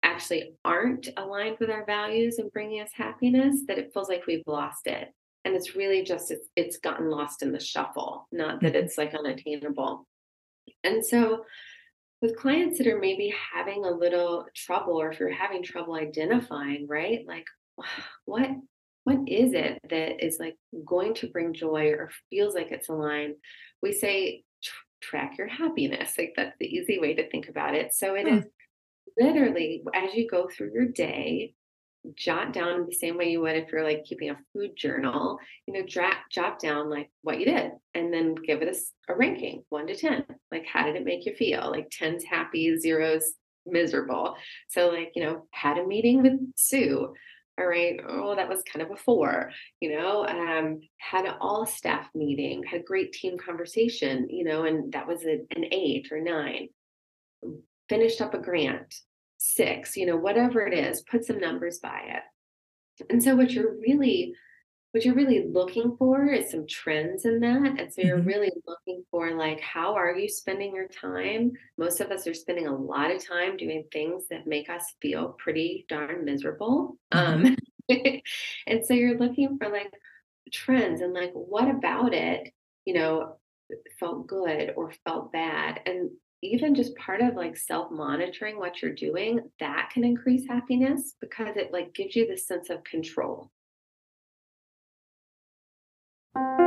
actually 0.03 0.53
aren't 0.63 1.09
aligned 1.17 1.57
with 1.59 1.69
our 1.69 1.85
values 1.85 2.37
and 2.37 2.51
bringing 2.51 2.81
us 2.81 2.91
happiness 2.93 3.61
that 3.67 3.77
it 3.77 3.91
feels 3.93 4.09
like 4.09 4.25
we've 4.25 4.43
lost 4.47 4.87
it 4.87 5.09
and 5.43 5.55
it's 5.55 5.75
really 5.75 6.03
just 6.03 6.29
it's, 6.29 6.47
it's 6.55 6.77
gotten 6.77 7.09
lost 7.09 7.41
in 7.41 7.51
the 7.51 7.59
shuffle 7.59 8.27
not 8.31 8.61
that 8.61 8.73
mm-hmm. 8.73 8.85
it's 8.85 8.97
like 8.97 9.13
unattainable 9.13 10.05
and 10.83 11.05
so 11.05 11.43
with 12.21 12.37
clients 12.37 12.77
that 12.77 12.87
are 12.87 12.99
maybe 12.99 13.33
having 13.53 13.85
a 13.85 13.91
little 13.91 14.45
trouble 14.55 14.99
or 14.99 15.11
if 15.11 15.19
you're 15.19 15.29
having 15.29 15.63
trouble 15.63 15.95
identifying 15.95 16.87
right 16.87 17.25
like 17.27 17.45
what 18.25 18.49
what 19.07 19.19
is 19.25 19.53
it 19.53 19.79
that 19.89 20.25
is 20.25 20.37
like 20.37 20.57
going 20.85 21.13
to 21.13 21.27
bring 21.27 21.53
joy 21.53 21.91
or 21.91 22.09
feels 22.29 22.53
like 22.53 22.71
it's 22.71 22.89
aligned? 22.89 23.35
We 23.81 23.93
say 23.93 24.43
track 24.99 25.37
your 25.37 25.47
happiness 25.47 26.17
like 26.17 26.33
that's 26.35 26.57
the 26.59 26.65
easy 26.65 26.99
way 26.99 27.13
to 27.13 27.29
think 27.29 27.47
about 27.47 27.73
it. 27.73 27.93
So 27.93 28.15
it 28.15 28.27
hmm. 28.27 28.39
is 28.39 28.43
literally 29.17 29.81
as 29.95 30.13
you 30.13 30.27
go 30.29 30.49
through 30.49 30.73
your 30.73 30.87
day 30.87 31.53
jot 32.15 32.51
down 32.51 32.85
the 32.85 32.95
same 32.95 33.17
way 33.17 33.31
you 33.31 33.39
would 33.39 33.55
if 33.55 33.71
you're 33.71 33.83
like 33.83 34.03
keeping 34.03 34.29
a 34.29 34.37
food 34.53 34.71
journal 34.77 35.39
you 35.67 35.73
know 35.73 35.85
jot, 35.85 36.15
jot 36.31 36.59
down 36.59 36.89
like 36.89 37.09
what 37.21 37.39
you 37.39 37.45
did 37.45 37.71
and 37.95 38.13
then 38.13 38.35
give 38.35 38.61
it 38.61 38.75
a, 39.09 39.13
a 39.13 39.15
ranking 39.15 39.63
1 39.69 39.87
to 39.87 39.95
10 39.95 40.25
like 40.51 40.65
how 40.65 40.85
did 40.85 40.97
it 40.97 41.05
make 41.05 41.25
you 41.25 41.33
feel? 41.33 41.71
Like 41.71 41.89
10's 41.89 42.25
happy 42.25 42.77
zeros 42.77 43.35
miserable. 43.65 44.35
So 44.67 44.89
like 44.89 45.13
you 45.15 45.23
know 45.23 45.47
had 45.51 45.77
a 45.77 45.87
meeting 45.87 46.23
with 46.23 46.33
sue 46.57 47.13
all 47.57 47.67
right? 47.67 47.99
Oh 48.07 48.35
that 48.35 48.49
was 48.49 48.63
kind 48.71 48.85
of 48.85 48.91
a 48.91 49.01
four 49.01 49.51
you 49.79 49.97
know? 49.97 50.25
Um 50.25 50.79
had 50.97 51.25
an 51.25 51.35
all 51.39 51.65
staff 51.65 52.09
meeting 52.15 52.63
had 52.63 52.81
a 52.81 52.83
great 52.83 53.13
team 53.13 53.37
conversation 53.37 54.27
you 54.29 54.43
know 54.43 54.63
and 54.65 54.91
that 54.93 55.07
was 55.07 55.23
a, 55.23 55.39
an 55.55 55.65
eight 55.71 56.07
or 56.11 56.19
nine. 56.19 56.69
Finished 57.89 58.21
up 58.21 58.33
a 58.33 58.39
grant 58.39 58.93
six, 59.37 59.95
you 59.95 60.05
know, 60.05 60.17
whatever 60.17 60.65
it 60.65 60.73
is, 60.73 61.01
put 61.01 61.25
some 61.25 61.39
numbers 61.39 61.79
by 61.79 62.01
it. 62.07 63.03
And 63.09 63.21
so 63.21 63.35
what 63.35 63.51
you're 63.51 63.75
really 63.79 64.33
what 64.91 65.03
you're 65.03 65.15
really 65.15 65.47
looking 65.47 65.95
for 65.97 66.27
is 66.27 66.51
some 66.51 66.65
trends 66.65 67.25
in 67.25 67.39
that. 67.41 67.79
And 67.79 67.93
so 67.93 68.01
you're 68.01 68.17
mm-hmm. 68.17 68.27
really 68.27 68.51
looking 68.65 69.03
for 69.11 69.31
like 69.35 69.59
how 69.59 69.95
are 69.95 70.15
you 70.15 70.29
spending 70.29 70.73
your 70.73 70.87
time? 70.87 71.51
Most 71.77 71.99
of 71.99 72.09
us 72.09 72.25
are 72.25 72.33
spending 72.33 72.67
a 72.67 72.75
lot 72.75 73.11
of 73.11 73.25
time 73.25 73.57
doing 73.57 73.83
things 73.91 74.23
that 74.29 74.47
make 74.47 74.69
us 74.69 74.95
feel 75.01 75.35
pretty 75.37 75.85
darn 75.89 76.25
miserable. 76.25 76.97
Mm-hmm. 77.13 77.45
Um 77.45 77.57
and 78.67 78.85
so 78.85 78.93
you're 78.93 79.17
looking 79.17 79.57
for 79.57 79.69
like 79.69 79.91
trends 80.51 81.01
and 81.01 81.13
like 81.13 81.31
what 81.33 81.69
about 81.69 82.13
it, 82.13 82.51
you 82.85 82.93
know, 82.93 83.37
felt 83.99 84.27
good 84.27 84.73
or 84.75 84.93
felt 85.05 85.31
bad. 85.31 85.81
And 85.85 86.11
even 86.41 86.75
just 86.75 86.95
part 86.95 87.21
of 87.21 87.35
like 87.35 87.57
self 87.57 87.91
monitoring 87.91 88.57
what 88.57 88.81
you're 88.81 88.93
doing 88.93 89.41
that 89.59 89.89
can 89.91 90.03
increase 90.03 90.47
happiness 90.47 91.15
because 91.19 91.57
it 91.57 91.73
like 91.73 91.93
gives 91.93 92.15
you 92.15 92.27
this 92.27 92.47
sense 92.47 92.69
of 92.69 92.83
control 92.83 93.51
Thank 96.37 96.59
you. 96.59 96.66